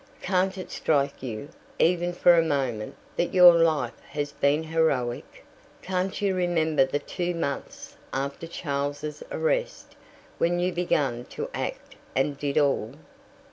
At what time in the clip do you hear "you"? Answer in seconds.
1.21-1.49, 6.19-6.33, 10.59-10.73